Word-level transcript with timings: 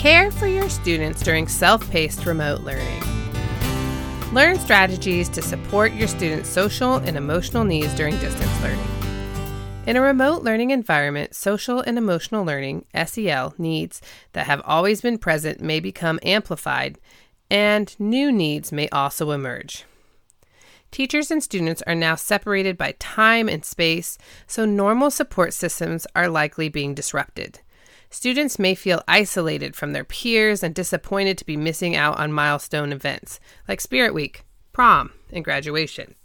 Care 0.00 0.30
for 0.30 0.46
your 0.46 0.70
students 0.70 1.22
during 1.22 1.46
self 1.46 1.90
paced 1.90 2.24
remote 2.24 2.62
learning. 2.62 3.02
Learn 4.32 4.58
strategies 4.58 5.28
to 5.28 5.42
support 5.42 5.92
your 5.92 6.08
students' 6.08 6.48
social 6.48 6.94
and 6.94 7.18
emotional 7.18 7.64
needs 7.64 7.92
during 7.92 8.18
distance 8.18 8.62
learning. 8.62 8.88
In 9.86 9.96
a 9.96 10.00
remote 10.00 10.42
learning 10.42 10.70
environment, 10.70 11.34
social 11.34 11.82
and 11.82 11.98
emotional 11.98 12.46
learning, 12.46 12.86
SEL, 12.94 13.52
needs 13.58 14.00
that 14.32 14.46
have 14.46 14.62
always 14.64 15.02
been 15.02 15.18
present 15.18 15.60
may 15.60 15.80
become 15.80 16.18
amplified, 16.22 16.98
and 17.50 17.94
new 18.00 18.32
needs 18.32 18.72
may 18.72 18.88
also 18.88 19.32
emerge. 19.32 19.84
Teachers 20.90 21.30
and 21.30 21.42
students 21.42 21.82
are 21.86 21.94
now 21.94 22.14
separated 22.14 22.78
by 22.78 22.94
time 22.98 23.50
and 23.50 23.66
space, 23.66 24.16
so 24.46 24.64
normal 24.64 25.10
support 25.10 25.52
systems 25.52 26.06
are 26.16 26.30
likely 26.30 26.70
being 26.70 26.94
disrupted. 26.94 27.60
Students 28.10 28.58
may 28.58 28.74
feel 28.74 29.04
isolated 29.06 29.76
from 29.76 29.92
their 29.92 30.04
peers 30.04 30.64
and 30.64 30.74
disappointed 30.74 31.38
to 31.38 31.46
be 31.46 31.56
missing 31.56 31.94
out 31.94 32.18
on 32.18 32.32
milestone 32.32 32.92
events 32.92 33.38
like 33.68 33.80
Spirit 33.80 34.12
Week, 34.12 34.44
prom, 34.72 35.12
and 35.32 35.44
graduation. 35.44 36.16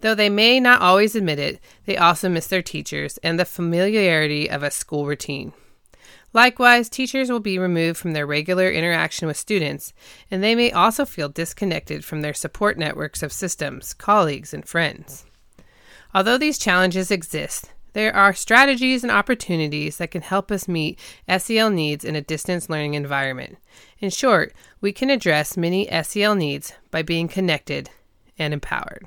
Though 0.00 0.14
they 0.14 0.28
may 0.30 0.60
not 0.60 0.82
always 0.82 1.16
admit 1.16 1.38
it, 1.40 1.60
they 1.84 1.96
also 1.96 2.28
miss 2.28 2.46
their 2.46 2.62
teachers 2.62 3.18
and 3.18 3.38
the 3.38 3.44
familiarity 3.44 4.48
of 4.48 4.62
a 4.62 4.70
school 4.70 5.06
routine. 5.06 5.52
Likewise, 6.32 6.88
teachers 6.88 7.30
will 7.30 7.40
be 7.40 7.58
removed 7.58 7.98
from 7.98 8.12
their 8.12 8.26
regular 8.26 8.70
interaction 8.70 9.26
with 9.26 9.36
students, 9.36 9.92
and 10.30 10.42
they 10.42 10.54
may 10.54 10.70
also 10.70 11.04
feel 11.04 11.28
disconnected 11.28 12.04
from 12.04 12.20
their 12.20 12.34
support 12.34 12.76
networks 12.76 13.22
of 13.22 13.32
systems, 13.32 13.94
colleagues, 13.94 14.52
and 14.52 14.66
friends. 14.66 15.24
Although 16.12 16.38
these 16.38 16.58
challenges 16.58 17.10
exist, 17.10 17.72
there 17.94 18.14
are 18.14 18.34
strategies 18.34 19.02
and 19.02 19.10
opportunities 19.10 19.96
that 19.96 20.10
can 20.10 20.22
help 20.22 20.50
us 20.50 20.68
meet 20.68 20.98
SEL 21.38 21.70
needs 21.70 22.04
in 22.04 22.14
a 22.14 22.20
distance 22.20 22.68
learning 22.68 22.94
environment. 22.94 23.56
In 24.00 24.10
short, 24.10 24.52
we 24.80 24.92
can 24.92 25.10
address 25.10 25.56
many 25.56 25.88
SEL 26.02 26.34
needs 26.34 26.74
by 26.90 27.02
being 27.02 27.28
connected 27.28 27.90
and 28.38 28.52
empowered. 28.52 29.06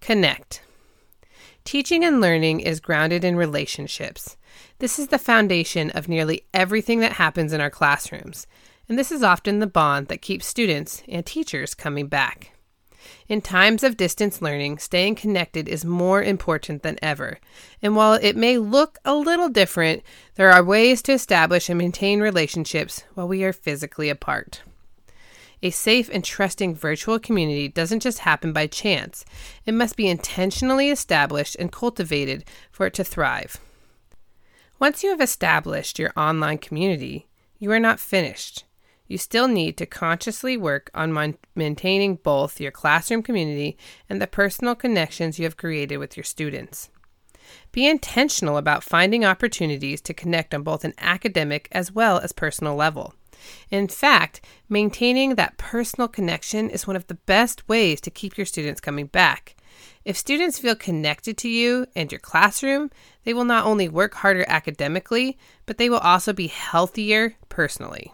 Connect. 0.00 0.62
Teaching 1.64 2.04
and 2.04 2.20
learning 2.20 2.60
is 2.60 2.80
grounded 2.80 3.24
in 3.24 3.36
relationships. 3.36 4.36
This 4.78 4.98
is 4.98 5.08
the 5.08 5.18
foundation 5.18 5.90
of 5.90 6.08
nearly 6.08 6.44
everything 6.54 7.00
that 7.00 7.12
happens 7.12 7.52
in 7.52 7.60
our 7.60 7.70
classrooms, 7.70 8.46
and 8.88 8.98
this 8.98 9.12
is 9.12 9.22
often 9.22 9.58
the 9.58 9.66
bond 9.66 10.08
that 10.08 10.22
keeps 10.22 10.46
students 10.46 11.02
and 11.08 11.26
teachers 11.26 11.74
coming 11.74 12.06
back. 12.06 12.52
In 13.28 13.40
times 13.40 13.82
of 13.82 13.96
distance 13.96 14.42
learning, 14.42 14.78
staying 14.78 15.14
connected 15.14 15.68
is 15.68 15.84
more 15.84 16.22
important 16.22 16.82
than 16.82 16.98
ever. 17.02 17.38
And 17.80 17.96
while 17.96 18.14
it 18.14 18.36
may 18.36 18.58
look 18.58 18.98
a 19.04 19.14
little 19.14 19.48
different, 19.48 20.02
there 20.34 20.50
are 20.50 20.64
ways 20.64 21.02
to 21.02 21.12
establish 21.12 21.68
and 21.68 21.78
maintain 21.78 22.20
relationships 22.20 23.04
while 23.14 23.28
we 23.28 23.44
are 23.44 23.52
physically 23.52 24.08
apart. 24.08 24.62
A 25.62 25.70
safe 25.70 26.08
and 26.12 26.24
trusting 26.24 26.74
virtual 26.74 27.18
community 27.18 27.68
doesn't 27.68 28.00
just 28.00 28.20
happen 28.20 28.52
by 28.52 28.66
chance, 28.66 29.24
it 29.66 29.74
must 29.74 29.96
be 29.96 30.08
intentionally 30.08 30.88
established 30.88 31.54
and 31.58 31.70
cultivated 31.70 32.44
for 32.70 32.86
it 32.86 32.94
to 32.94 33.04
thrive. 33.04 33.58
Once 34.78 35.02
you 35.02 35.10
have 35.10 35.20
established 35.20 35.98
your 35.98 36.12
online 36.16 36.56
community, 36.56 37.28
you 37.58 37.70
are 37.70 37.78
not 37.78 38.00
finished. 38.00 38.64
You 39.10 39.18
still 39.18 39.48
need 39.48 39.76
to 39.78 39.86
consciously 39.86 40.56
work 40.56 40.88
on 40.94 41.12
mon- 41.12 41.36
maintaining 41.56 42.14
both 42.14 42.60
your 42.60 42.70
classroom 42.70 43.24
community 43.24 43.76
and 44.08 44.22
the 44.22 44.28
personal 44.28 44.76
connections 44.76 45.36
you 45.36 45.46
have 45.46 45.56
created 45.56 45.96
with 45.96 46.16
your 46.16 46.22
students. 46.22 46.90
Be 47.72 47.88
intentional 47.88 48.56
about 48.56 48.84
finding 48.84 49.24
opportunities 49.24 50.00
to 50.02 50.14
connect 50.14 50.54
on 50.54 50.62
both 50.62 50.84
an 50.84 50.94
academic 50.98 51.66
as 51.72 51.90
well 51.90 52.20
as 52.20 52.30
personal 52.30 52.76
level. 52.76 53.12
In 53.68 53.88
fact, 53.88 54.42
maintaining 54.68 55.34
that 55.34 55.58
personal 55.58 56.06
connection 56.06 56.70
is 56.70 56.86
one 56.86 56.94
of 56.94 57.08
the 57.08 57.18
best 57.26 57.68
ways 57.68 58.00
to 58.02 58.12
keep 58.12 58.38
your 58.38 58.46
students 58.46 58.80
coming 58.80 59.06
back. 59.06 59.56
If 60.04 60.16
students 60.16 60.60
feel 60.60 60.76
connected 60.76 61.36
to 61.38 61.48
you 61.48 61.84
and 61.96 62.12
your 62.12 62.20
classroom, 62.20 62.92
they 63.24 63.34
will 63.34 63.44
not 63.44 63.66
only 63.66 63.88
work 63.88 64.14
harder 64.14 64.44
academically, 64.46 65.36
but 65.66 65.78
they 65.78 65.90
will 65.90 65.98
also 65.98 66.32
be 66.32 66.46
healthier 66.46 67.34
personally. 67.48 68.12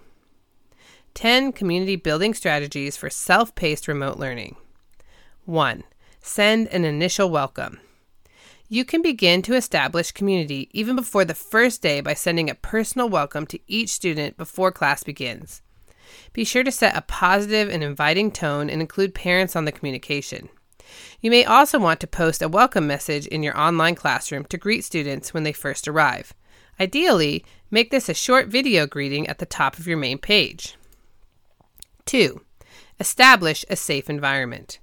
10 1.17 1.53
community 1.53 1.97
building 1.97 2.35
strategies 2.35 2.95
for 2.95 3.09
self 3.09 3.55
paced 3.55 3.89
remote 3.89 4.19
learning. 4.19 4.55
1. 5.47 5.83
Send 6.21 6.69
an 6.69 6.85
initial 6.85 7.31
welcome. 7.31 7.81
You 8.69 8.85
can 8.85 9.01
begin 9.01 9.41
to 9.43 9.55
establish 9.55 10.13
community 10.13 10.69
even 10.73 10.95
before 10.95 11.25
the 11.25 11.35
first 11.35 11.81
day 11.81 12.03
by 12.03 12.13
sending 12.13 12.51
a 12.51 12.55
personal 12.55 13.09
welcome 13.09 13.47
to 13.47 13.59
each 13.67 13.89
student 13.89 14.37
before 14.37 14.71
class 14.71 15.03
begins. 15.05 15.63
Be 16.35 16.45
sure 16.45 16.63
to 16.63 16.71
set 16.71 16.95
a 16.95 17.01
positive 17.01 17.71
and 17.71 17.83
inviting 17.83 18.31
tone 18.31 18.69
and 18.69 18.83
include 18.83 19.15
parents 19.15 19.57
on 19.57 19.65
the 19.65 19.73
communication. 19.73 20.51
You 21.23 21.31
may 21.31 21.47
also 21.47 21.79
want 21.79 22.01
to 22.01 22.07
post 22.07 22.43
a 22.43 22.49
welcome 22.49 22.87
message 22.87 23.27
in 23.29 23.43
your 23.43 23.59
online 23.59 23.95
classroom 23.95 24.45
to 24.51 24.59
greet 24.59 24.85
students 24.85 25.33
when 25.33 25.45
they 25.45 25.55
first 25.55 25.89
arrive. 25.89 26.35
Ideally, 26.79 27.43
make 27.71 27.91
this 27.91 28.11
a 28.11 28.15
short 28.15 28.49
video 28.49 28.87
greeting 28.87 29.27
at 29.29 29.39
the 29.39 29.47
top 29.47 29.79
of 29.79 29.87
your 29.87 29.97
main 29.97 30.19
page. 30.19 30.77
2. 32.07 32.41
Establish 32.99 33.65
a 33.69 33.77
safe 33.77 34.09
environment. 34.09 34.79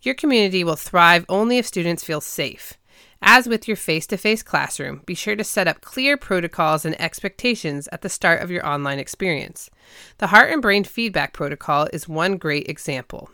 Your 0.00 0.14
community 0.14 0.62
will 0.62 0.76
thrive 0.76 1.26
only 1.28 1.58
if 1.58 1.66
students 1.66 2.04
feel 2.04 2.20
safe. 2.20 2.74
As 3.20 3.48
with 3.48 3.66
your 3.66 3.76
face 3.76 4.06
to 4.08 4.16
face 4.16 4.44
classroom, 4.44 5.02
be 5.04 5.14
sure 5.14 5.34
to 5.34 5.42
set 5.42 5.66
up 5.66 5.80
clear 5.80 6.16
protocols 6.16 6.84
and 6.84 6.98
expectations 7.00 7.88
at 7.90 8.02
the 8.02 8.08
start 8.08 8.42
of 8.42 8.50
your 8.50 8.64
online 8.64 9.00
experience. 9.00 9.70
The 10.18 10.28
Heart 10.28 10.52
and 10.52 10.62
Brain 10.62 10.84
Feedback 10.84 11.32
Protocol 11.32 11.88
is 11.92 12.08
one 12.08 12.36
great 12.36 12.68
example. 12.68 13.28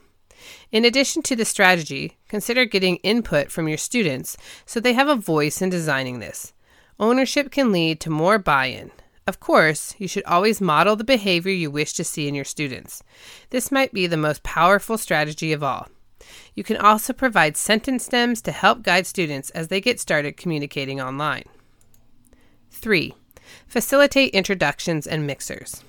In 0.72 0.84
addition 0.84 1.22
to 1.22 1.36
the 1.36 1.44
strategy, 1.44 2.16
consider 2.28 2.64
getting 2.64 2.96
input 2.96 3.50
from 3.50 3.68
your 3.68 3.78
students 3.78 4.36
so 4.64 4.80
they 4.80 4.94
have 4.94 5.08
a 5.08 5.16
voice 5.16 5.60
in 5.60 5.68
designing 5.68 6.18
this. 6.18 6.54
Ownership 6.98 7.50
can 7.50 7.72
lead 7.72 8.00
to 8.00 8.10
more 8.10 8.38
buy 8.38 8.66
in. 8.66 8.90
Of 9.26 9.40
course, 9.40 9.94
you 9.98 10.06
should 10.06 10.24
always 10.24 10.60
model 10.60 10.96
the 10.96 11.04
behavior 11.04 11.52
you 11.52 11.70
wish 11.70 11.94
to 11.94 12.04
see 12.04 12.28
in 12.28 12.34
your 12.34 12.44
students. 12.44 13.02
This 13.50 13.72
might 13.72 13.92
be 13.92 14.06
the 14.06 14.18
most 14.18 14.42
powerful 14.42 14.98
strategy 14.98 15.52
of 15.52 15.62
all. 15.62 15.88
You 16.54 16.62
can 16.62 16.76
also 16.76 17.12
provide 17.12 17.56
sentence 17.56 18.04
stems 18.04 18.42
to 18.42 18.52
help 18.52 18.82
guide 18.82 19.06
students 19.06 19.50
as 19.50 19.68
they 19.68 19.80
get 19.80 19.98
started 19.98 20.36
communicating 20.36 21.00
online. 21.00 21.44
3. 22.70 23.14
Facilitate 23.66 24.34
introductions 24.34 25.06
and 25.06 25.26
mixers. 25.26 25.82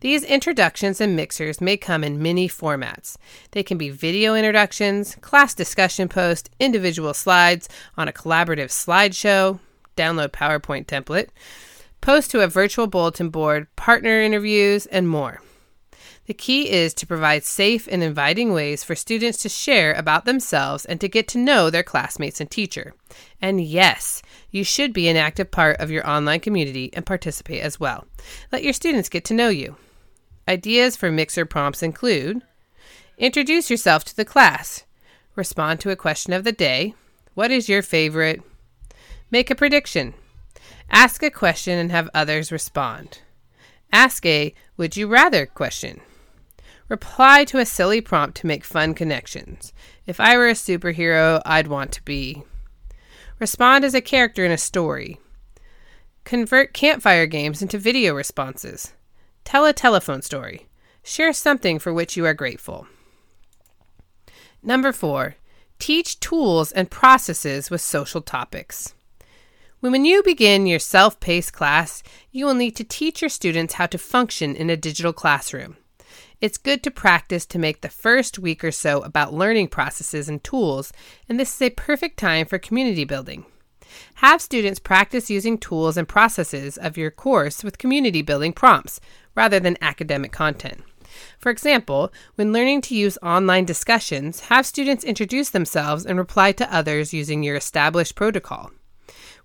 These 0.00 0.24
introductions 0.24 1.00
and 1.00 1.14
mixers 1.14 1.60
may 1.60 1.76
come 1.76 2.02
in 2.02 2.20
many 2.20 2.48
formats. 2.48 3.16
They 3.52 3.62
can 3.62 3.78
be 3.78 3.88
video 3.88 4.34
introductions, 4.34 5.16
class 5.20 5.54
discussion 5.54 6.08
posts, 6.08 6.50
individual 6.58 7.14
slides 7.14 7.68
on 7.96 8.08
a 8.08 8.12
collaborative 8.12 8.68
slideshow, 8.68 9.60
download 9.96 10.30
PowerPoint 10.30 10.86
template, 10.86 11.28
post 12.02 12.30
to 12.32 12.42
a 12.42 12.48
virtual 12.48 12.86
bulletin 12.86 13.30
board, 13.30 13.74
partner 13.76 14.20
interviews, 14.20 14.84
and 14.86 15.08
more. 15.08 15.40
The 16.26 16.34
key 16.34 16.70
is 16.70 16.94
to 16.94 17.06
provide 17.06 17.44
safe 17.44 17.88
and 17.90 18.02
inviting 18.02 18.52
ways 18.52 18.84
for 18.84 18.94
students 18.94 19.38
to 19.38 19.48
share 19.48 19.92
about 19.94 20.24
themselves 20.24 20.84
and 20.84 21.00
to 21.00 21.08
get 21.08 21.26
to 21.28 21.38
know 21.38 21.68
their 21.68 21.82
classmates 21.82 22.40
and 22.40 22.50
teacher. 22.50 22.94
And 23.40 23.60
yes, 23.60 24.22
you 24.50 24.62
should 24.62 24.92
be 24.92 25.08
an 25.08 25.16
active 25.16 25.50
part 25.50 25.78
of 25.80 25.90
your 25.90 26.08
online 26.08 26.40
community 26.40 26.90
and 26.92 27.06
participate 27.06 27.62
as 27.62 27.80
well. 27.80 28.06
Let 28.52 28.62
your 28.62 28.72
students 28.72 29.08
get 29.08 29.24
to 29.26 29.34
know 29.34 29.48
you. 29.48 29.76
Ideas 30.46 30.96
for 30.96 31.10
mixer 31.10 31.46
prompts 31.46 31.82
include 31.82 32.42
Introduce 33.18 33.70
yourself 33.70 34.04
to 34.04 34.16
the 34.16 34.24
class. 34.24 34.84
Respond 35.36 35.80
to 35.80 35.90
a 35.90 35.96
question 35.96 36.32
of 36.32 36.44
the 36.44 36.52
day. 36.52 36.94
What 37.34 37.50
is 37.50 37.68
your 37.68 37.82
favorite? 37.82 38.42
Make 39.30 39.50
a 39.50 39.54
prediction. 39.54 40.14
Ask 40.92 41.22
a 41.22 41.30
question 41.30 41.78
and 41.78 41.90
have 41.90 42.10
others 42.12 42.52
respond. 42.52 43.20
Ask 43.90 44.26
a 44.26 44.54
would 44.76 44.96
you 44.96 45.08
rather 45.08 45.46
question. 45.46 46.02
Reply 46.88 47.44
to 47.46 47.58
a 47.58 47.64
silly 47.64 48.02
prompt 48.02 48.36
to 48.38 48.46
make 48.46 48.62
fun 48.62 48.92
connections. 48.92 49.72
If 50.06 50.20
I 50.20 50.36
were 50.36 50.48
a 50.48 50.52
superhero, 50.52 51.40
I'd 51.46 51.66
want 51.66 51.92
to 51.92 52.02
be. 52.02 52.42
Respond 53.38 53.86
as 53.86 53.94
a 53.94 54.02
character 54.02 54.44
in 54.44 54.52
a 54.52 54.58
story. 54.58 55.18
Convert 56.24 56.74
campfire 56.74 57.26
games 57.26 57.62
into 57.62 57.78
video 57.78 58.14
responses. 58.14 58.92
Tell 59.44 59.64
a 59.64 59.72
telephone 59.72 60.20
story. 60.20 60.68
Share 61.02 61.32
something 61.32 61.78
for 61.78 61.92
which 61.92 62.16
you 62.16 62.26
are 62.26 62.34
grateful. 62.34 62.86
Number 64.62 64.92
four, 64.92 65.36
teach 65.78 66.20
tools 66.20 66.70
and 66.70 66.90
processes 66.90 67.70
with 67.70 67.80
social 67.80 68.20
topics. 68.20 68.94
When 69.90 70.04
you 70.04 70.22
begin 70.22 70.68
your 70.68 70.78
self 70.78 71.18
paced 71.18 71.54
class, 71.54 72.04
you 72.30 72.46
will 72.46 72.54
need 72.54 72.76
to 72.76 72.84
teach 72.84 73.20
your 73.20 73.28
students 73.28 73.74
how 73.74 73.86
to 73.86 73.98
function 73.98 74.54
in 74.54 74.70
a 74.70 74.76
digital 74.76 75.12
classroom. 75.12 75.76
It's 76.40 76.56
good 76.56 76.84
to 76.84 76.90
practice 76.92 77.44
to 77.46 77.58
make 77.58 77.80
the 77.80 77.88
first 77.88 78.38
week 78.38 78.62
or 78.62 78.70
so 78.70 79.02
about 79.02 79.34
learning 79.34 79.68
processes 79.68 80.28
and 80.28 80.42
tools, 80.44 80.92
and 81.28 81.38
this 81.38 81.52
is 81.52 81.62
a 81.62 81.70
perfect 81.70 82.16
time 82.16 82.46
for 82.46 82.58
community 82.58 83.02
building. 83.02 83.44
Have 84.14 84.40
students 84.40 84.78
practice 84.78 85.28
using 85.28 85.58
tools 85.58 85.96
and 85.96 86.08
processes 86.08 86.76
of 86.78 86.96
your 86.96 87.10
course 87.10 87.64
with 87.64 87.78
community 87.78 88.22
building 88.22 88.52
prompts 88.52 89.00
rather 89.34 89.58
than 89.58 89.76
academic 89.80 90.30
content. 90.30 90.84
For 91.40 91.50
example, 91.50 92.12
when 92.36 92.52
learning 92.52 92.82
to 92.82 92.94
use 92.94 93.18
online 93.20 93.64
discussions, 93.64 94.42
have 94.42 94.64
students 94.64 95.02
introduce 95.02 95.50
themselves 95.50 96.06
and 96.06 96.18
reply 96.18 96.52
to 96.52 96.72
others 96.72 97.12
using 97.12 97.42
your 97.42 97.56
established 97.56 98.14
protocol. 98.14 98.70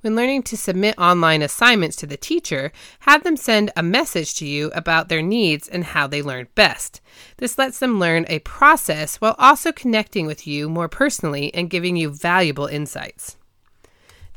When 0.01 0.15
learning 0.15 0.43
to 0.43 0.57
submit 0.57 0.97
online 0.99 1.41
assignments 1.41 1.95
to 1.97 2.05
the 2.05 2.17
teacher, 2.17 2.71
have 3.01 3.23
them 3.23 3.35
send 3.35 3.71
a 3.75 3.81
message 3.81 4.35
to 4.35 4.45
you 4.45 4.71
about 4.75 5.09
their 5.09 5.23
needs 5.23 5.67
and 5.67 5.83
how 5.83 6.05
they 6.05 6.21
learn 6.21 6.47
best. 6.53 7.01
This 7.37 7.57
lets 7.57 7.79
them 7.79 7.99
learn 7.99 8.25
a 8.27 8.39
process 8.39 9.17
while 9.17 9.35
also 9.39 9.71
connecting 9.71 10.27
with 10.27 10.45
you 10.45 10.69
more 10.69 10.87
personally 10.87 11.53
and 11.53 11.69
giving 11.69 11.95
you 11.95 12.09
valuable 12.09 12.67
insights. 12.67 13.37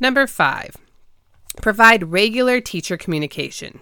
Number 0.01 0.27
five, 0.27 0.77
provide 1.61 2.11
regular 2.11 2.61
teacher 2.61 2.97
communication. 2.97 3.81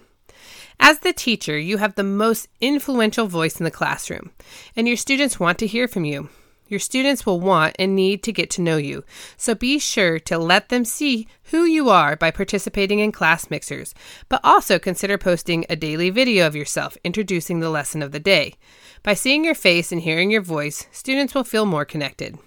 As 0.80 1.00
the 1.00 1.12
teacher, 1.12 1.58
you 1.58 1.78
have 1.78 1.94
the 1.94 2.04
most 2.04 2.48
influential 2.60 3.26
voice 3.26 3.60
in 3.60 3.64
the 3.64 3.70
classroom, 3.70 4.32
and 4.74 4.88
your 4.88 4.96
students 4.96 5.38
want 5.38 5.58
to 5.58 5.66
hear 5.66 5.86
from 5.86 6.04
you. 6.04 6.28
Your 6.68 6.78
students 6.78 7.24
will 7.24 7.40
want 7.40 7.74
and 7.78 7.96
need 7.96 8.22
to 8.22 8.32
get 8.32 8.50
to 8.50 8.62
know 8.62 8.76
you, 8.76 9.02
so 9.38 9.54
be 9.54 9.78
sure 9.78 10.18
to 10.20 10.38
let 10.38 10.68
them 10.68 10.84
see 10.84 11.26
who 11.44 11.64
you 11.64 11.88
are 11.88 12.14
by 12.14 12.30
participating 12.30 12.98
in 12.98 13.10
class 13.10 13.50
mixers, 13.50 13.94
but 14.28 14.40
also 14.44 14.78
consider 14.78 15.16
posting 15.16 15.64
a 15.68 15.76
daily 15.76 16.10
video 16.10 16.46
of 16.46 16.54
yourself 16.54 16.98
introducing 17.02 17.60
the 17.60 17.70
lesson 17.70 18.02
of 18.02 18.12
the 18.12 18.20
day. 18.20 18.54
By 19.02 19.14
seeing 19.14 19.46
your 19.46 19.54
face 19.54 19.90
and 19.90 20.02
hearing 20.02 20.30
your 20.30 20.42
voice, 20.42 20.86
students 20.92 21.34
will 21.34 21.44
feel 21.44 21.64
more 21.64 21.86
connected. 21.86 22.38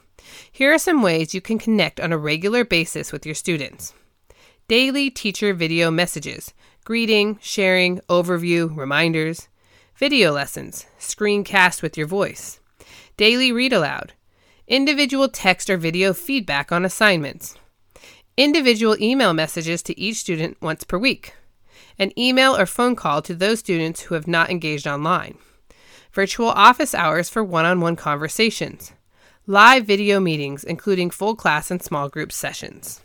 Here 0.52 0.72
are 0.72 0.78
some 0.78 1.02
ways 1.02 1.34
you 1.34 1.42
can 1.42 1.58
connect 1.58 2.00
on 2.00 2.14
a 2.14 2.18
regular 2.18 2.64
basis 2.64 3.12
with 3.12 3.26
your 3.26 3.36
students. 3.36 3.94
Daily 4.68 5.10
teacher 5.10 5.54
video 5.54 5.90
messages 5.92 6.54
greeting, 6.86 7.38
sharing, 7.42 8.00
overview, 8.10 8.76
reminders, 8.76 9.50
video 9.96 10.32
lessons, 10.32 10.86
screencast 11.00 11.82
with 11.82 11.98
your 11.98 12.08
voice, 12.08 12.61
daily 13.22 13.52
read 13.52 13.72
aloud, 13.72 14.14
individual 14.68 15.30
text 15.30 15.70
or 15.70 15.78
video 15.78 16.12
feedback 16.12 16.72
on 16.72 16.84
assignments, 16.84 17.56
individual 18.36 19.00
email 19.00 19.32
messages 19.32 19.84
to 19.84 20.00
each 20.00 20.18
student 20.18 20.58
once 20.60 20.84
per 20.84 20.98
week, 20.98 21.36
an 22.00 22.12
email 22.18 22.58
or 22.58 22.66
phone 22.66 22.96
call 22.96 23.22
to 23.22 23.36
those 23.36 23.60
students 23.60 24.02
who 24.02 24.16
have 24.16 24.28
not 24.28 24.50
engaged 24.50 24.88
online, 24.88 25.38
virtual 26.12 26.48
office 26.48 26.96
hours 26.96 27.30
for 27.30 27.44
one 27.44 27.64
on 27.64 27.80
one 27.80 27.96
conversations, 27.96 28.92
live 29.46 29.86
video 29.86 30.20
meetings, 30.20 30.64
including 30.64 31.12
full 31.12 31.36
class 31.36 31.70
and 31.70 31.84
small 31.84 32.10
group 32.10 32.32
sessions. 32.32 33.02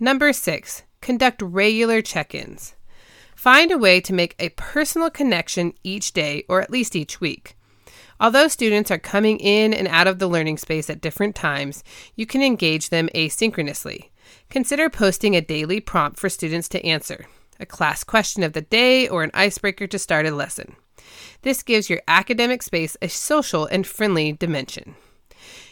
Number 0.00 0.32
six, 0.32 0.82
conduct 1.00 1.40
regular 1.42 2.02
check 2.02 2.34
ins. 2.34 2.74
Find 3.36 3.70
a 3.70 3.78
way 3.78 4.00
to 4.00 4.12
make 4.12 4.34
a 4.40 4.48
personal 4.48 5.10
connection 5.10 5.74
each 5.84 6.12
day 6.12 6.42
or 6.48 6.60
at 6.60 6.72
least 6.72 6.96
each 6.96 7.20
week. 7.20 7.54
Although 8.20 8.48
students 8.48 8.90
are 8.90 8.98
coming 8.98 9.38
in 9.38 9.72
and 9.72 9.88
out 9.88 10.06
of 10.06 10.18
the 10.18 10.28
learning 10.28 10.58
space 10.58 10.90
at 10.90 11.00
different 11.00 11.34
times, 11.34 11.82
you 12.14 12.26
can 12.26 12.42
engage 12.42 12.90
them 12.90 13.08
asynchronously. 13.14 14.10
Consider 14.50 14.90
posting 14.90 15.34
a 15.34 15.40
daily 15.40 15.80
prompt 15.80 16.18
for 16.18 16.28
students 16.28 16.68
to 16.68 16.84
answer, 16.84 17.26
a 17.58 17.64
class 17.64 18.04
question 18.04 18.42
of 18.42 18.52
the 18.52 18.60
day, 18.60 19.08
or 19.08 19.22
an 19.22 19.30
icebreaker 19.32 19.86
to 19.86 19.98
start 19.98 20.26
a 20.26 20.34
lesson. 20.34 20.76
This 21.42 21.62
gives 21.62 21.88
your 21.88 22.02
academic 22.06 22.62
space 22.62 22.94
a 23.00 23.08
social 23.08 23.64
and 23.64 23.86
friendly 23.86 24.32
dimension. 24.32 24.96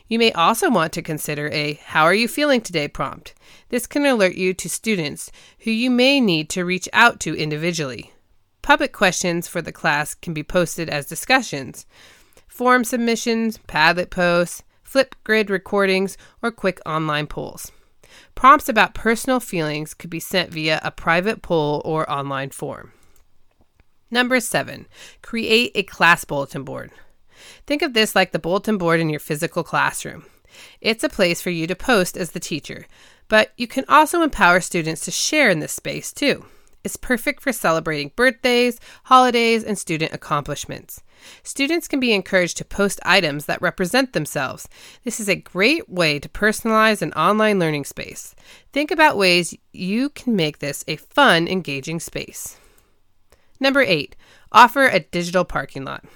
You 0.09 0.19
may 0.19 0.33
also 0.33 0.71
want 0.71 0.95
to 0.95 1.03
consider 1.03 1.51
a 1.51 1.75
How 1.85 2.05
are 2.05 2.15
you 2.15 2.29
feeling 2.29 2.63
today 2.63 2.89
prompt. 2.89 3.35
This 3.69 3.87
can 3.87 4.07
alert 4.07 4.37
you 4.37 4.55
to 4.55 4.69
students 4.71 5.31
who 5.61 5.71
you 5.71 5.91
may 5.91 6.19
need 6.19 6.49
to 6.51 6.65
reach 6.65 6.89
out 6.95 7.21
to 7.21 7.37
individually. 7.37 8.15
Public 8.63 8.93
questions 8.93 9.49
for 9.49 9.61
the 9.61 9.73
class 9.73 10.15
can 10.15 10.33
be 10.33 10.43
posted 10.43 10.89
as 10.89 11.07
discussions. 11.07 11.85
Form 12.59 12.83
submissions, 12.83 13.57
Padlet 13.69 14.11
posts, 14.11 14.65
Flipgrid 14.85 15.49
recordings, 15.49 16.19
or 16.43 16.51
quick 16.51 16.81
online 16.85 17.29
polls. 17.29 17.71
Prompts 18.35 18.69
about 18.69 18.95
personal 18.95 19.39
feelings 19.39 19.95
could 19.95 20.11
be 20.11 20.19
sent 20.19 20.51
via 20.51 20.81
a 20.83 20.91
private 20.91 21.41
poll 21.41 21.81
or 21.85 22.11
online 22.11 22.51
form. 22.51 22.91
Number 24.11 24.41
seven, 24.41 24.89
create 25.23 25.71
a 25.77 25.85
class 25.85 26.25
bulletin 26.25 26.65
board. 26.65 26.91
Think 27.65 27.81
of 27.81 27.95
this 27.95 28.17
like 28.17 28.33
the 28.33 28.41
bulletin 28.41 28.77
board 28.77 28.99
in 28.99 29.09
your 29.09 29.21
physical 29.21 29.63
classroom. 29.63 30.25
It's 30.81 31.05
a 31.05 31.09
place 31.09 31.41
for 31.41 31.51
you 31.51 31.69
to 31.69 31.77
post 31.77 32.17
as 32.17 32.33
the 32.33 32.41
teacher, 32.41 32.87
but 33.29 33.53
you 33.57 33.69
can 33.69 33.85
also 33.89 34.23
empower 34.23 34.61
students 34.61 35.05
to 35.05 35.13
share 35.13 35.49
in 35.49 35.61
this 35.61 35.71
space 35.71 36.13
too. 36.13 36.45
It's 36.89 36.97
perfect 36.97 37.43
for 37.43 37.53
celebrating 37.53 38.13
birthdays, 38.17 38.81
holidays, 39.05 39.63
and 39.63 39.79
student 39.79 40.15
accomplishments. 40.15 41.03
Students 41.43 41.87
can 41.87 42.01
be 42.01 42.15
encouraged 42.15 42.57
to 42.57 42.65
post 42.65 42.99
items 43.03 43.45
that 43.45 43.61
represent 43.61 44.15
themselves. 44.15 44.71
This 45.05 45.21
is 45.21 45.29
a 45.29 45.37
great 45.37 45.91
way 45.91 46.19
to 46.19 46.31
personalize 46.31 47.03
an 47.03 47.13
online 47.13 47.59
learning 47.59 47.85
space. 47.85 48.35
Think 48.73 48.91
about 48.91 49.19
ways 49.19 49.55
you 49.71 50.09
can 50.09 50.35
make 50.35 50.61
this 50.61 50.83
a 50.89 50.97
fun, 50.97 51.47
engaging 51.47 52.01
space. 52.01 52.57
Number 53.61 53.83
eight, 53.83 54.17
offer 54.51 54.87
a 54.87 55.01
digital 55.01 55.45
parking 55.45 55.85
lot. 55.85 56.07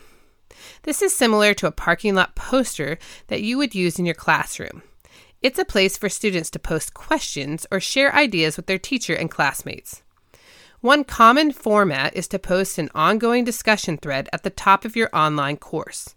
This 0.85 1.03
is 1.03 1.15
similar 1.15 1.53
to 1.53 1.67
a 1.67 1.71
parking 1.71 2.15
lot 2.15 2.35
poster 2.35 2.97
that 3.27 3.43
you 3.43 3.59
would 3.59 3.75
use 3.75 3.99
in 3.99 4.07
your 4.07 4.15
classroom. 4.15 4.81
It's 5.43 5.59
a 5.59 5.67
place 5.67 5.99
for 5.99 6.09
students 6.09 6.49
to 6.49 6.59
post 6.59 6.95
questions 6.95 7.67
or 7.71 7.79
share 7.79 8.15
ideas 8.15 8.57
with 8.57 8.65
their 8.65 8.79
teacher 8.79 9.13
and 9.13 9.31
classmates. 9.31 10.03
One 10.83 11.05
common 11.05 11.53
format 11.53 12.17
is 12.17 12.27
to 12.27 12.41
post 12.41 12.77
an 12.77 12.91
ongoing 12.93 13.45
discussion 13.45 13.99
thread 13.99 14.29
at 14.33 14.43
the 14.43 14.51
top 14.51 14.85
of 14.85 14.97
your 14.97 15.09
online 15.15 15.57
course. 15.57 16.17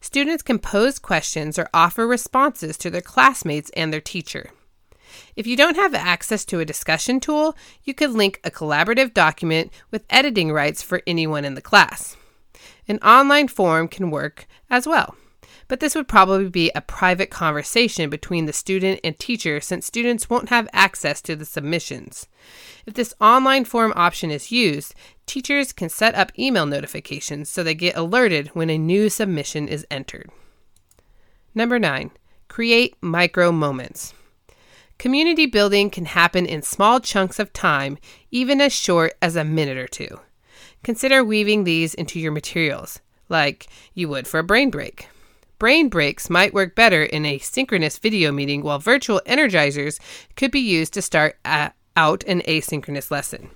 Students 0.00 0.42
can 0.42 0.58
pose 0.58 0.98
questions 0.98 1.58
or 1.58 1.68
offer 1.74 2.06
responses 2.06 2.78
to 2.78 2.88
their 2.88 3.02
classmates 3.02 3.70
and 3.76 3.92
their 3.92 4.00
teacher. 4.00 4.52
If 5.36 5.46
you 5.46 5.54
don't 5.54 5.76
have 5.76 5.94
access 5.94 6.46
to 6.46 6.60
a 6.60 6.64
discussion 6.64 7.20
tool, 7.20 7.54
you 7.84 7.92
could 7.92 8.12
link 8.12 8.40
a 8.42 8.50
collaborative 8.50 9.12
document 9.12 9.70
with 9.90 10.06
editing 10.08 10.50
rights 10.50 10.82
for 10.82 11.02
anyone 11.06 11.44
in 11.44 11.54
the 11.54 11.60
class. 11.60 12.16
An 12.88 12.98
online 13.00 13.48
forum 13.48 13.86
can 13.86 14.10
work 14.10 14.46
as 14.70 14.86
well, 14.86 15.14
but 15.68 15.80
this 15.80 15.94
would 15.94 16.08
probably 16.08 16.48
be 16.48 16.70
a 16.74 16.80
private 16.80 17.30
conversation 17.30 18.08
between 18.08 18.46
the 18.46 18.52
student 18.52 19.00
and 19.02 19.18
teacher 19.18 19.60
since 19.60 19.86
students 19.86 20.30
won't 20.30 20.48
have 20.48 20.68
access 20.72 21.20
to 21.22 21.34
the 21.34 21.44
submissions. 21.44 22.28
If 22.86 22.94
this 22.94 23.14
online 23.20 23.64
form 23.64 23.92
option 23.96 24.30
is 24.30 24.52
used, 24.52 24.94
teachers 25.26 25.72
can 25.72 25.88
set 25.88 26.14
up 26.14 26.32
email 26.38 26.66
notifications 26.66 27.48
so 27.48 27.62
they 27.62 27.74
get 27.74 27.96
alerted 27.96 28.48
when 28.48 28.70
a 28.70 28.78
new 28.78 29.10
submission 29.10 29.66
is 29.66 29.86
entered. 29.90 30.30
Number 31.54 31.78
nine, 31.78 32.10
create 32.48 32.96
micro 33.00 33.50
moments. 33.50 34.14
Community 34.98 35.46
building 35.46 35.90
can 35.90 36.06
happen 36.06 36.46
in 36.46 36.62
small 36.62 37.00
chunks 37.00 37.38
of 37.38 37.52
time, 37.52 37.98
even 38.30 38.60
as 38.60 38.72
short 38.72 39.14
as 39.20 39.36
a 39.36 39.44
minute 39.44 39.76
or 39.76 39.88
two. 39.88 40.20
Consider 40.82 41.24
weaving 41.24 41.64
these 41.64 41.92
into 41.94 42.20
your 42.20 42.32
materials, 42.32 43.00
like 43.28 43.66
you 43.92 44.08
would 44.08 44.26
for 44.26 44.38
a 44.38 44.44
brain 44.44 44.70
break. 44.70 45.08
Brain 45.58 45.88
breaks 45.88 46.28
might 46.28 46.52
work 46.52 46.74
better 46.74 47.02
in 47.02 47.24
a 47.24 47.38
synchronous 47.38 47.98
video 47.98 48.30
meeting, 48.30 48.62
while 48.62 48.78
virtual 48.78 49.22
energizers 49.26 49.98
could 50.36 50.50
be 50.50 50.60
used 50.60 50.92
to 50.94 51.02
start 51.02 51.38
uh, 51.46 51.70
out 51.96 52.22
an 52.24 52.42
asynchronous 52.42 53.10
lesson. 53.10 53.50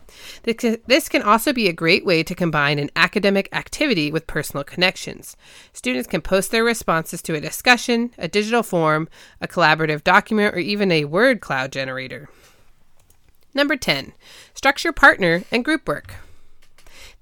This 0.45 1.09
can 1.11 1.23
also 1.23 1.53
be 1.53 1.69
a 1.69 1.75
great 1.75 2.07
way 2.07 2.23
to 2.23 2.35
combine 2.35 2.79
an 2.79 2.91
academic 2.97 3.51
activity 3.53 4.11
with 4.11 4.27
personal 4.27 4.65
connections. 4.65 5.37
Students 5.75 6.09
can 6.09 6.23
post 6.23 6.51
their 6.51 6.65
responses 6.65 7.21
to 7.23 7.35
a 7.35 7.41
discussion, 7.41 8.13
a 8.17 8.29
digital 8.29 8.63
form, 8.63 9.09
a 9.43 9.47
collaborative 9.47 10.03
document, 10.03 10.55
or 10.55 10.59
even 10.59 10.91
a 10.91 11.05
word 11.05 11.43
cloud 11.43 11.71
generator. 11.71 12.31
Number 13.53 13.77
10, 13.77 14.15
structure 14.55 14.93
partner 14.93 15.43
and 15.53 15.65
group 15.65 15.87
work. 15.87 16.15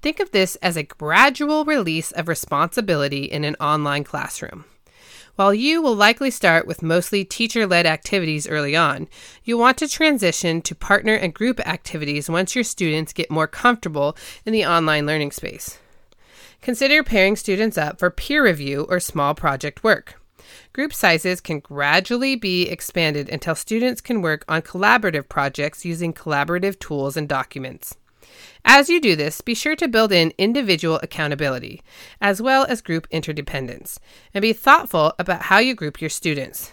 Think 0.01 0.21
of 0.21 0.31
this 0.31 0.55
as 0.57 0.77
a 0.77 0.83
gradual 0.83 1.65
release 1.65 2.13
of 2.13 2.29
responsibility 2.29 3.25
in 3.25 3.43
an 3.43 3.55
online 3.55 4.05
classroom. 4.05 4.63
While 5.35 5.53
you 5.53 5.81
will 5.81 5.95
likely 5.95 6.31
start 6.31 6.65
with 6.65 6.81
mostly 6.81 7.25
teacher 7.25 7.67
led 7.67 7.85
activities 7.85 8.47
early 8.47 8.77
on, 8.77 9.09
you'll 9.43 9.59
want 9.59 9.77
to 9.79 9.89
transition 9.89 10.61
to 10.61 10.75
partner 10.75 11.15
and 11.15 11.33
group 11.33 11.59
activities 11.67 12.29
once 12.29 12.55
your 12.55 12.63
students 12.63 13.11
get 13.11 13.29
more 13.29 13.47
comfortable 13.47 14.15
in 14.45 14.53
the 14.53 14.65
online 14.65 15.05
learning 15.05 15.31
space. 15.31 15.79
Consider 16.61 17.03
pairing 17.03 17.35
students 17.35 17.77
up 17.77 17.99
for 17.99 18.09
peer 18.09 18.43
review 18.43 18.85
or 18.89 19.01
small 19.01 19.35
project 19.35 19.83
work. 19.83 20.21
Group 20.71 20.93
sizes 20.93 21.41
can 21.41 21.59
gradually 21.59 22.37
be 22.37 22.69
expanded 22.69 23.27
until 23.27 23.55
students 23.55 23.99
can 23.99 24.21
work 24.21 24.45
on 24.47 24.61
collaborative 24.61 25.27
projects 25.27 25.83
using 25.83 26.13
collaborative 26.13 26.79
tools 26.79 27.17
and 27.17 27.27
documents. 27.27 27.95
As 28.71 28.87
you 28.87 29.01
do 29.01 29.15
this, 29.15 29.41
be 29.41 29.55
sure 29.55 29.75
to 29.77 29.87
build 29.87 30.11
in 30.11 30.31
individual 30.37 30.99
accountability, 31.01 31.81
as 32.21 32.39
well 32.39 32.67
as 32.69 32.83
group 32.83 33.07
interdependence, 33.09 33.99
and 34.31 34.43
be 34.43 34.53
thoughtful 34.53 35.15
about 35.17 35.41
how 35.41 35.57
you 35.57 35.73
group 35.73 35.99
your 35.99 36.11
students. 36.11 36.71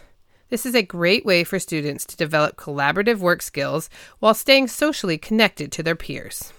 This 0.50 0.66
is 0.66 0.74
a 0.74 0.82
great 0.82 1.24
way 1.24 1.42
for 1.42 1.58
students 1.58 2.04
to 2.04 2.16
develop 2.18 2.56
collaborative 2.56 3.20
work 3.20 3.40
skills 3.40 3.88
while 4.18 4.34
staying 4.34 4.68
socially 4.68 5.16
connected 5.16 5.72
to 5.72 5.82
their 5.82 5.96
peers. 5.96 6.52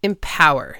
Empower. 0.00 0.78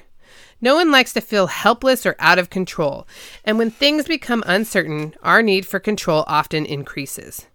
No 0.60 0.76
one 0.76 0.92
likes 0.92 1.12
to 1.14 1.20
feel 1.20 1.48
helpless 1.48 2.06
or 2.06 2.14
out 2.20 2.38
of 2.38 2.50
control, 2.50 3.08
and 3.44 3.58
when 3.58 3.72
things 3.72 4.06
become 4.06 4.44
uncertain, 4.46 5.12
our 5.24 5.42
need 5.42 5.66
for 5.66 5.80
control 5.80 6.22
often 6.28 6.64
increases. 6.64 7.46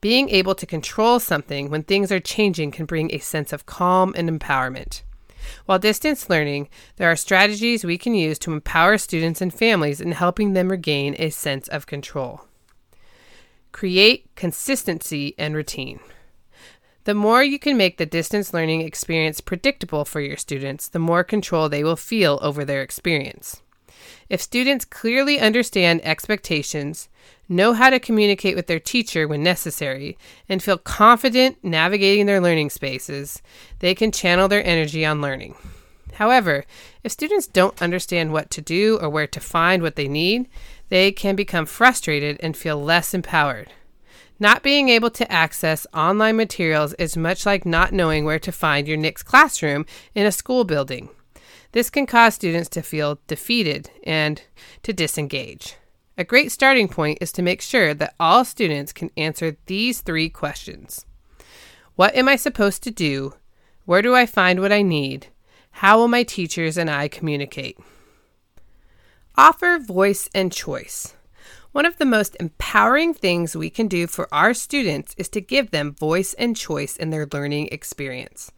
Being 0.00 0.30
able 0.30 0.54
to 0.54 0.64
control 0.64 1.20
something 1.20 1.68
when 1.68 1.82
things 1.82 2.10
are 2.10 2.20
changing 2.20 2.70
can 2.70 2.86
bring 2.86 3.12
a 3.12 3.18
sense 3.18 3.52
of 3.52 3.66
calm 3.66 4.14
and 4.16 4.30
empowerment. 4.30 5.02
While 5.66 5.78
distance 5.78 6.30
learning, 6.30 6.68
there 6.96 7.10
are 7.10 7.16
strategies 7.16 7.84
we 7.84 7.98
can 7.98 8.14
use 8.14 8.38
to 8.40 8.52
empower 8.52 8.98
students 8.98 9.40
and 9.40 9.52
families 9.52 10.00
in 10.00 10.12
helping 10.12 10.52
them 10.52 10.68
regain 10.68 11.14
a 11.18 11.30
sense 11.30 11.68
of 11.68 11.86
control. 11.86 12.42
Create 13.72 14.34
consistency 14.34 15.34
and 15.38 15.54
routine. 15.54 16.00
The 17.04 17.14
more 17.14 17.44
you 17.44 17.58
can 17.58 17.76
make 17.76 17.98
the 17.98 18.06
distance 18.06 18.52
learning 18.52 18.80
experience 18.80 19.40
predictable 19.40 20.04
for 20.04 20.20
your 20.20 20.36
students, 20.36 20.88
the 20.88 20.98
more 20.98 21.22
control 21.22 21.68
they 21.68 21.84
will 21.84 21.94
feel 21.94 22.40
over 22.42 22.64
their 22.64 22.82
experience. 22.82 23.62
If 24.28 24.40
students 24.40 24.84
clearly 24.84 25.38
understand 25.38 26.00
expectations, 26.04 27.08
know 27.48 27.72
how 27.72 27.90
to 27.90 28.00
communicate 28.00 28.56
with 28.56 28.66
their 28.66 28.80
teacher 28.80 29.28
when 29.28 29.42
necessary, 29.42 30.16
and 30.48 30.62
feel 30.62 30.78
confident 30.78 31.62
navigating 31.62 32.26
their 32.26 32.40
learning 32.40 32.70
spaces, 32.70 33.42
they 33.78 33.94
can 33.94 34.12
channel 34.12 34.48
their 34.48 34.64
energy 34.64 35.04
on 35.04 35.20
learning. 35.20 35.54
However, 36.14 36.64
if 37.04 37.12
students 37.12 37.46
don't 37.46 37.80
understand 37.82 38.32
what 38.32 38.50
to 38.50 38.62
do 38.62 38.98
or 39.00 39.08
where 39.08 39.26
to 39.26 39.40
find 39.40 39.82
what 39.82 39.96
they 39.96 40.08
need, 40.08 40.48
they 40.88 41.12
can 41.12 41.36
become 41.36 41.66
frustrated 41.66 42.38
and 42.40 42.56
feel 42.56 42.82
less 42.82 43.12
empowered. 43.12 43.70
Not 44.38 44.62
being 44.62 44.88
able 44.88 45.10
to 45.10 45.30
access 45.30 45.86
online 45.94 46.36
materials 46.36 46.92
is 46.94 47.16
much 47.16 47.46
like 47.46 47.64
not 47.64 47.92
knowing 47.92 48.24
where 48.24 48.38
to 48.38 48.52
find 48.52 48.86
your 48.86 48.96
next 48.96 49.22
classroom 49.22 49.86
in 50.14 50.26
a 50.26 50.32
school 50.32 50.64
building. 50.64 51.08
This 51.72 51.90
can 51.90 52.06
cause 52.06 52.34
students 52.34 52.68
to 52.70 52.82
feel 52.82 53.18
defeated 53.26 53.90
and 54.04 54.42
to 54.82 54.92
disengage. 54.92 55.76
A 56.18 56.24
great 56.24 56.50
starting 56.50 56.88
point 56.88 57.18
is 57.20 57.30
to 57.32 57.42
make 57.42 57.60
sure 57.60 57.92
that 57.92 58.14
all 58.18 58.42
students 58.46 58.90
can 58.90 59.10
answer 59.18 59.58
these 59.66 60.00
three 60.00 60.30
questions 60.30 61.04
What 61.94 62.14
am 62.14 62.26
I 62.26 62.36
supposed 62.36 62.82
to 62.84 62.90
do? 62.90 63.34
Where 63.84 64.00
do 64.00 64.14
I 64.14 64.24
find 64.24 64.60
what 64.60 64.72
I 64.72 64.80
need? 64.80 65.26
How 65.82 65.98
will 65.98 66.08
my 66.08 66.22
teachers 66.22 66.78
and 66.78 66.88
I 66.88 67.08
communicate? 67.08 67.78
Offer 69.36 69.78
voice 69.78 70.30
and 70.34 70.50
choice. 70.50 71.14
One 71.72 71.84
of 71.84 71.98
the 71.98 72.06
most 72.06 72.34
empowering 72.40 73.12
things 73.12 73.54
we 73.54 73.68
can 73.68 73.86
do 73.86 74.06
for 74.06 74.32
our 74.32 74.54
students 74.54 75.14
is 75.18 75.28
to 75.28 75.42
give 75.42 75.70
them 75.70 75.94
voice 75.94 76.32
and 76.34 76.56
choice 76.56 76.96
in 76.96 77.10
their 77.10 77.28
learning 77.30 77.68
experience. 77.70 78.50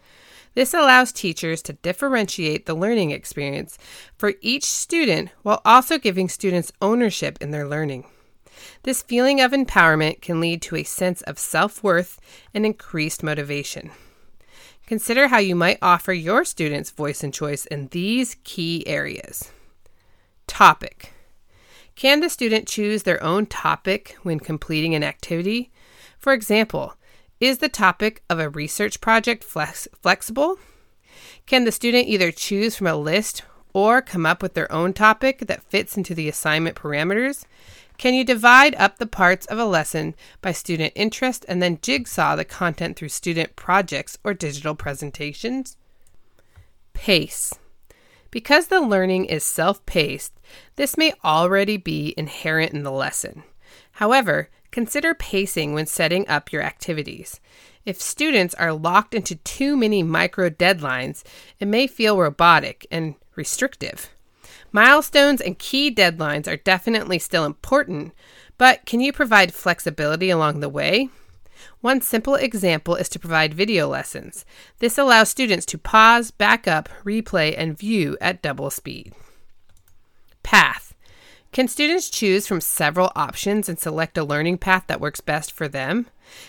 This 0.58 0.74
allows 0.74 1.12
teachers 1.12 1.62
to 1.62 1.74
differentiate 1.74 2.66
the 2.66 2.74
learning 2.74 3.12
experience 3.12 3.78
for 4.16 4.34
each 4.40 4.64
student 4.64 5.30
while 5.42 5.62
also 5.64 5.98
giving 5.98 6.28
students 6.28 6.72
ownership 6.82 7.38
in 7.40 7.52
their 7.52 7.64
learning. 7.64 8.06
This 8.82 9.00
feeling 9.00 9.40
of 9.40 9.52
empowerment 9.52 10.20
can 10.20 10.40
lead 10.40 10.60
to 10.62 10.74
a 10.74 10.82
sense 10.82 11.22
of 11.22 11.38
self 11.38 11.84
worth 11.84 12.18
and 12.52 12.66
increased 12.66 13.22
motivation. 13.22 13.92
Consider 14.84 15.28
how 15.28 15.38
you 15.38 15.54
might 15.54 15.78
offer 15.80 16.12
your 16.12 16.44
students 16.44 16.90
voice 16.90 17.22
and 17.22 17.32
choice 17.32 17.64
in 17.66 17.86
these 17.92 18.34
key 18.42 18.84
areas. 18.84 19.52
Topic 20.48 21.12
Can 21.94 22.18
the 22.18 22.28
student 22.28 22.66
choose 22.66 23.04
their 23.04 23.22
own 23.22 23.46
topic 23.46 24.16
when 24.24 24.40
completing 24.40 24.96
an 24.96 25.04
activity? 25.04 25.70
For 26.18 26.32
example, 26.32 26.94
is 27.40 27.58
the 27.58 27.68
topic 27.68 28.22
of 28.28 28.38
a 28.38 28.48
research 28.48 29.00
project 29.00 29.44
flex- 29.44 29.88
flexible? 30.02 30.58
Can 31.46 31.64
the 31.64 31.72
student 31.72 32.08
either 32.08 32.30
choose 32.30 32.76
from 32.76 32.86
a 32.86 32.96
list 32.96 33.42
or 33.72 34.02
come 34.02 34.26
up 34.26 34.42
with 34.42 34.54
their 34.54 34.70
own 34.72 34.92
topic 34.92 35.46
that 35.46 35.62
fits 35.62 35.96
into 35.96 36.14
the 36.14 36.28
assignment 36.28 36.76
parameters? 36.76 37.44
Can 37.96 38.14
you 38.14 38.24
divide 38.24 38.74
up 38.76 38.98
the 38.98 39.06
parts 39.06 39.46
of 39.46 39.58
a 39.58 39.64
lesson 39.64 40.14
by 40.40 40.52
student 40.52 40.92
interest 40.94 41.44
and 41.48 41.60
then 41.60 41.80
jigsaw 41.82 42.36
the 42.36 42.44
content 42.44 42.96
through 42.96 43.08
student 43.08 43.56
projects 43.56 44.18
or 44.22 44.34
digital 44.34 44.74
presentations? 44.74 45.76
Pace. 46.92 47.52
Because 48.30 48.66
the 48.66 48.80
learning 48.80 49.24
is 49.24 49.42
self 49.42 49.84
paced, 49.86 50.32
this 50.76 50.96
may 50.96 51.12
already 51.24 51.76
be 51.76 52.14
inherent 52.16 52.72
in 52.72 52.82
the 52.82 52.92
lesson. 52.92 53.42
However, 53.92 54.48
Consider 54.70 55.14
pacing 55.14 55.74
when 55.74 55.86
setting 55.86 56.28
up 56.28 56.52
your 56.52 56.62
activities. 56.62 57.40
If 57.84 58.00
students 58.00 58.54
are 58.54 58.72
locked 58.72 59.14
into 59.14 59.36
too 59.36 59.76
many 59.76 60.02
micro 60.02 60.50
deadlines, 60.50 61.24
it 61.58 61.66
may 61.66 61.86
feel 61.86 62.18
robotic 62.18 62.86
and 62.90 63.14
restrictive. 63.34 64.10
Milestones 64.70 65.40
and 65.40 65.58
key 65.58 65.94
deadlines 65.94 66.46
are 66.46 66.56
definitely 66.56 67.18
still 67.18 67.46
important, 67.46 68.12
but 68.58 68.84
can 68.84 69.00
you 69.00 69.12
provide 69.12 69.54
flexibility 69.54 70.28
along 70.28 70.60
the 70.60 70.68
way? 70.68 71.08
One 71.80 72.00
simple 72.00 72.34
example 72.34 72.94
is 72.96 73.08
to 73.10 73.18
provide 73.18 73.54
video 73.54 73.88
lessons. 73.88 74.44
This 74.80 74.98
allows 74.98 75.30
students 75.30 75.64
to 75.66 75.78
pause, 75.78 76.30
back 76.30 76.68
up, 76.68 76.88
replay, 77.04 77.54
and 77.56 77.78
view 77.78 78.16
at 78.20 78.42
double 78.42 78.70
speed. 78.70 79.14
Path. 80.42 80.87
Can 81.50 81.66
students 81.66 82.10
choose 82.10 82.46
from 82.46 82.60
several 82.60 83.10
options 83.16 83.68
and 83.68 83.78
select 83.78 84.18
a 84.18 84.24
learning 84.24 84.58
path 84.58 84.84
that 84.86 85.00
works 85.00 85.20
best 85.20 85.50
for 85.50 85.66
them? 85.66 86.06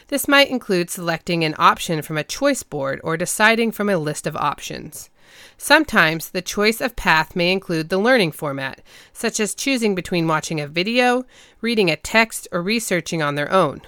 This 0.10 0.28
might 0.28 0.50
include 0.50 0.90
selecting 0.90 1.44
an 1.44 1.56
option 1.58 2.02
from 2.02 2.18
a 2.18 2.24
choice 2.24 2.64
board 2.64 3.00
or 3.04 3.16
deciding 3.16 3.72
from 3.72 3.90
a 3.90 3.98
list 3.98 4.28
of 4.28 4.36
options. 4.36 5.10
Sometimes 5.58 6.30
the 6.30 6.42
choice 6.42 6.82
of 6.82 6.98
path 6.98 7.36
may 7.36 7.52
include 7.52 7.90
the 7.90 7.98
learning 7.98 8.34
format, 8.34 8.82
such 9.14 9.40
as 9.40 9.56
choosing 9.56 9.96
between 9.96 10.28
watching 10.28 10.60
a 10.60 10.68
video, 10.68 11.24
reading 11.62 11.90
a 11.90 11.96
text, 11.96 12.48
or 12.52 12.62
researching 12.62 13.22
on 13.22 13.36
their 13.36 13.52
own. 13.52 13.82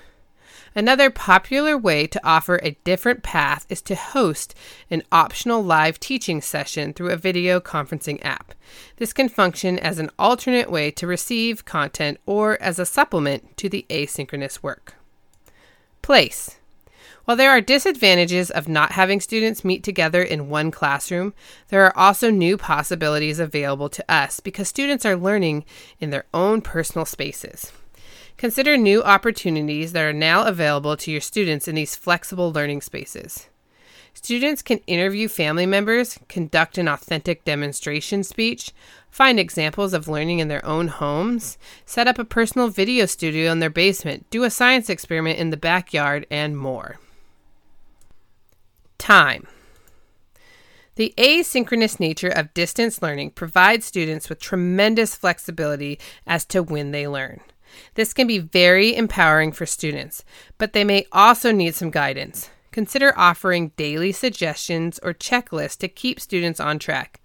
Another 0.74 1.10
popular 1.10 1.78
way 1.78 2.08
to 2.08 2.26
offer 2.26 2.56
a 2.64 2.78
different 2.86 3.24
path 3.24 3.66
is 3.68 3.82
to 3.82 3.96
host 3.96 4.56
an 4.90 5.04
optional 5.12 5.62
live 5.62 6.00
teaching 6.00 6.42
session 6.42 6.94
through 6.94 7.10
a 7.10 7.18
video 7.18 7.60
conferencing 7.60 8.24
app. 8.24 8.54
This 8.96 9.12
can 9.12 9.28
function 9.28 9.78
as 9.78 10.00
an 10.00 10.10
alternate 10.18 10.72
way 10.72 10.90
to 10.92 11.08
receive 11.08 11.66
content 11.66 12.20
or 12.26 12.62
as 12.62 12.80
a 12.80 12.86
supplement 12.86 13.58
to 13.58 13.68
the 13.68 13.86
asynchronous 13.90 14.64
work. 14.64 14.96
Place. 16.02 16.56
While 17.26 17.36
there 17.38 17.52
are 17.52 17.62
disadvantages 17.62 18.50
of 18.50 18.70
not 18.70 18.94
having 18.94 19.20
students 19.20 19.66
meet 19.66 19.84
together 19.84 20.24
in 20.24 20.50
one 20.50 20.72
classroom, 20.72 21.34
there 21.68 21.86
are 21.86 21.98
also 21.98 22.32
new 22.32 22.58
possibilities 22.58 23.40
available 23.40 23.90
to 23.90 24.12
us 24.12 24.40
because 24.40 24.70
students 24.70 25.06
are 25.06 25.18
learning 25.18 25.66
in 26.00 26.12
their 26.12 26.26
own 26.34 26.62
personal 26.62 27.06
spaces. 27.06 27.74
Consider 28.42 28.76
new 28.76 29.04
opportunities 29.04 29.92
that 29.92 30.02
are 30.02 30.12
now 30.12 30.48
available 30.48 30.98
to 30.98 31.12
your 31.12 31.22
students 31.22 31.68
in 31.68 31.76
these 31.76 31.96
flexible 31.96 32.52
learning 32.52 32.82
spaces. 32.82 33.50
Students 34.16 34.64
can 34.64 34.80
interview 34.88 35.28
family 35.28 35.68
members, 35.68 36.18
conduct 36.28 36.80
an 36.80 36.88
authentic 36.88 37.46
demonstration 37.46 38.24
speech, 38.24 38.72
find 39.12 39.40
examples 39.40 39.94
of 39.94 40.08
learning 40.08 40.40
in 40.40 40.48
their 40.48 40.66
own 40.66 40.88
homes, 40.88 41.60
set 41.86 42.08
up 42.08 42.18
a 42.18 42.26
personal 42.26 42.70
video 42.70 43.06
studio 43.06 43.52
in 43.52 43.60
their 43.60 43.70
basement, 43.70 44.28
do 44.32 44.44
a 44.44 44.50
science 44.50 44.90
experiment 44.90 45.38
in 45.38 45.52
the 45.52 45.56
backyard, 45.56 46.26
and 46.32 46.58
more. 46.58 46.98
Time. 48.98 49.46
The 50.96 51.14
asynchronous 51.16 52.00
nature 52.00 52.30
of 52.30 52.56
distance 52.56 53.04
learning 53.04 53.32
provides 53.32 53.86
students 53.86 54.30
with 54.30 54.40
tremendous 54.40 55.14
flexibility 55.14 56.00
as 56.26 56.44
to 56.46 56.64
when 56.64 56.90
they 56.90 57.08
learn. 57.08 57.42
This 57.96 58.14
can 58.14 58.28
be 58.28 58.40
very 58.40 58.96
empowering 58.96 59.52
for 59.52 59.66
students, 59.66 60.24
but 60.58 60.74
they 60.74 60.84
may 60.84 61.06
also 61.12 61.52
need 61.52 61.76
some 61.76 61.92
guidance. 61.92 62.50
Consider 62.72 63.14
offering 63.18 63.74
daily 63.76 64.12
suggestions 64.12 65.00
or 65.04 65.14
checklists 65.14 65.78
to 65.80 65.90
keep 65.90 66.20
students 66.20 66.60
on 66.60 66.80
track. 66.80 67.22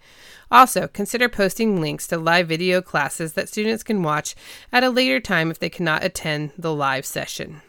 Also, 0.50 0.88
consider 0.88 1.28
posting 1.28 1.80
links 1.80 2.06
to 2.08 2.18
live 2.18 2.48
video 2.48 2.82
classes 2.82 3.34
that 3.34 3.48
students 3.48 3.82
can 3.82 4.02
watch 4.02 4.34
at 4.72 4.84
a 4.84 4.90
later 4.90 5.20
time 5.20 5.50
if 5.50 5.58
they 5.58 5.70
cannot 5.70 6.04
attend 6.04 6.52
the 6.58 6.74
live 6.74 7.06
session. 7.06 7.62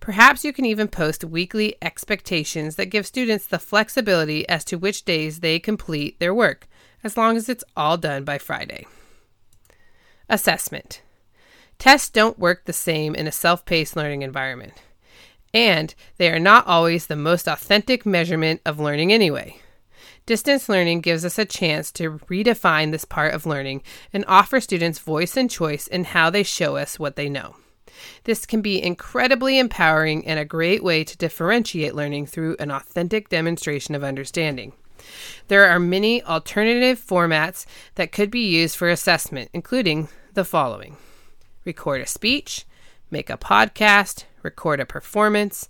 Perhaps 0.00 0.44
you 0.44 0.52
can 0.52 0.64
even 0.64 0.88
post 0.88 1.24
weekly 1.24 1.76
expectations 1.82 2.76
that 2.76 2.86
give 2.86 3.06
students 3.06 3.46
the 3.46 3.58
flexibility 3.58 4.48
as 4.48 4.64
to 4.64 4.76
which 4.76 5.04
days 5.04 5.40
they 5.40 5.58
complete 5.58 6.18
their 6.20 6.34
work, 6.34 6.66
as 7.04 7.16
long 7.16 7.36
as 7.36 7.48
it's 7.48 7.64
all 7.76 7.96
done 7.96 8.24
by 8.24 8.38
Friday. 8.38 8.86
Assessment. 10.28 11.02
Tests 11.80 12.10
don't 12.10 12.38
work 12.38 12.66
the 12.66 12.74
same 12.74 13.14
in 13.14 13.26
a 13.26 13.32
self 13.32 13.64
paced 13.64 13.96
learning 13.96 14.20
environment, 14.20 14.74
and 15.54 15.94
they 16.18 16.30
are 16.30 16.38
not 16.38 16.66
always 16.66 17.06
the 17.06 17.16
most 17.16 17.48
authentic 17.48 18.04
measurement 18.04 18.60
of 18.66 18.78
learning 18.78 19.14
anyway. 19.14 19.56
Distance 20.26 20.68
learning 20.68 21.00
gives 21.00 21.24
us 21.24 21.38
a 21.38 21.46
chance 21.46 21.90
to 21.92 22.18
redefine 22.28 22.90
this 22.90 23.06
part 23.06 23.32
of 23.32 23.46
learning 23.46 23.82
and 24.12 24.26
offer 24.28 24.60
students 24.60 24.98
voice 24.98 25.38
and 25.38 25.50
choice 25.50 25.86
in 25.86 26.04
how 26.04 26.28
they 26.28 26.42
show 26.42 26.76
us 26.76 26.98
what 26.98 27.16
they 27.16 27.30
know. 27.30 27.56
This 28.24 28.44
can 28.44 28.60
be 28.60 28.82
incredibly 28.82 29.58
empowering 29.58 30.26
and 30.26 30.38
a 30.38 30.44
great 30.44 30.84
way 30.84 31.02
to 31.02 31.16
differentiate 31.16 31.94
learning 31.94 32.26
through 32.26 32.56
an 32.58 32.70
authentic 32.70 33.30
demonstration 33.30 33.94
of 33.94 34.04
understanding. 34.04 34.74
There 35.48 35.66
are 35.66 35.80
many 35.80 36.22
alternative 36.24 37.02
formats 37.02 37.64
that 37.94 38.12
could 38.12 38.30
be 38.30 38.46
used 38.46 38.76
for 38.76 38.90
assessment, 38.90 39.48
including 39.54 40.10
the 40.34 40.44
following 40.44 40.98
record 41.70 42.00
a 42.00 42.06
speech, 42.06 42.66
make 43.12 43.30
a 43.30 43.38
podcast, 43.38 44.24
record 44.42 44.80
a 44.80 44.84
performance, 44.84 45.68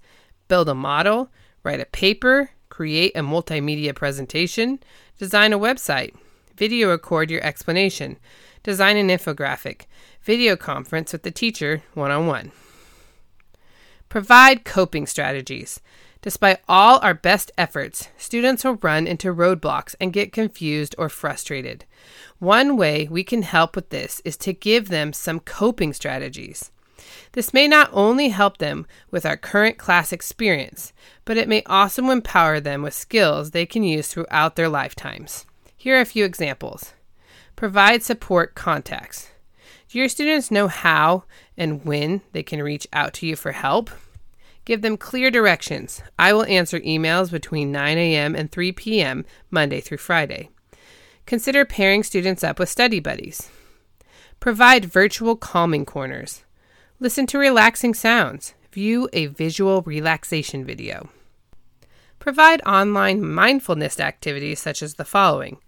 build 0.48 0.66
a 0.66 0.74
model, 0.74 1.28
write 1.62 1.78
a 1.78 1.84
paper, 1.84 2.52
create 2.70 3.14
a 3.14 3.20
multimedia 3.20 3.94
presentation, 3.94 4.80
design 5.18 5.52
a 5.52 5.58
website, 5.58 6.14
video 6.56 6.88
record 6.88 7.30
your 7.30 7.42
explanation, 7.42 8.16
design 8.62 8.96
an 8.96 9.08
infographic, 9.08 9.82
video 10.22 10.56
conference 10.56 11.12
with 11.12 11.22
the 11.22 11.30
teacher 11.30 11.82
one 11.92 12.10
on 12.10 12.26
one. 12.26 12.50
Provide 14.08 14.64
coping 14.64 15.06
strategies. 15.06 15.80
Despite 16.22 16.60
all 16.68 16.98
our 16.98 17.14
best 17.14 17.50
efforts, 17.56 18.08
students 18.18 18.62
will 18.62 18.76
run 18.76 19.06
into 19.06 19.34
roadblocks 19.34 19.94
and 19.98 20.12
get 20.12 20.32
confused 20.32 20.94
or 20.98 21.08
frustrated. 21.08 21.86
One 22.38 22.76
way 22.76 23.08
we 23.10 23.24
can 23.24 23.42
help 23.42 23.74
with 23.74 23.88
this 23.88 24.20
is 24.24 24.36
to 24.38 24.52
give 24.52 24.88
them 24.88 25.14
some 25.14 25.40
coping 25.40 25.94
strategies. 25.94 26.70
This 27.32 27.54
may 27.54 27.66
not 27.66 27.88
only 27.92 28.28
help 28.28 28.58
them 28.58 28.86
with 29.10 29.24
our 29.24 29.36
current 29.36 29.78
class 29.78 30.12
experience, 30.12 30.92
but 31.24 31.38
it 31.38 31.48
may 31.48 31.62
also 31.64 32.10
empower 32.10 32.60
them 32.60 32.82
with 32.82 32.92
skills 32.92 33.50
they 33.50 33.64
can 33.64 33.82
use 33.82 34.08
throughout 34.08 34.56
their 34.56 34.68
lifetimes. 34.68 35.46
Here 35.74 35.96
are 35.96 36.02
a 36.02 36.06
few 36.06 36.26
examples. 36.26 36.92
Provide 37.56 38.02
support 38.02 38.54
contacts. 38.54 39.30
Do 39.88 39.98
your 39.98 40.08
students 40.10 40.50
know 40.50 40.68
how 40.68 41.24
and 41.56 41.84
when 41.84 42.20
they 42.32 42.42
can 42.42 42.62
reach 42.62 42.86
out 42.92 43.14
to 43.14 43.26
you 43.26 43.36
for 43.36 43.52
help? 43.52 43.90
Give 44.70 44.82
them 44.82 44.96
clear 44.96 45.32
directions. 45.32 46.00
I 46.16 46.32
will 46.32 46.44
answer 46.44 46.78
emails 46.78 47.28
between 47.28 47.72
9 47.72 47.98
a.m. 47.98 48.36
and 48.36 48.52
3 48.52 48.70
p.m. 48.70 49.24
Monday 49.50 49.80
through 49.80 49.98
Friday. 49.98 50.48
Consider 51.26 51.64
pairing 51.64 52.04
students 52.04 52.44
up 52.44 52.60
with 52.60 52.68
study 52.68 53.00
buddies. 53.00 53.50
Provide 54.38 54.84
virtual 54.84 55.34
calming 55.34 55.84
corners. 55.84 56.44
Listen 57.00 57.26
to 57.26 57.36
relaxing 57.36 57.94
sounds. 57.94 58.54
View 58.70 59.08
a 59.12 59.26
visual 59.26 59.82
relaxation 59.82 60.64
video. 60.64 61.08
Provide 62.20 62.62
online 62.64 63.28
mindfulness 63.28 63.98
activities 63.98 64.60
such 64.60 64.84
as 64.84 64.94
the 64.94 65.04
following 65.04 65.58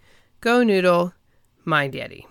GoNoodle, 0.43 1.13
Mind 1.65 1.95
Yeti. 1.95 2.27